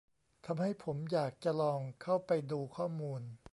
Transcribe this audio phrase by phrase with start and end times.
[0.45, 3.21] ทำให้ผมอยากจะลองเข้าไปดูข้อมูล